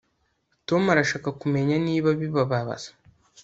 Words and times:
Tom 0.67 0.83
arashaka 0.93 1.29
kumenya 1.41 1.75
niba 1.85 2.09
bibabaza 2.19 2.89